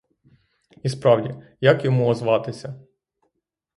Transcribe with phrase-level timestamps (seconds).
[0.83, 2.81] І справді, як йому озватися?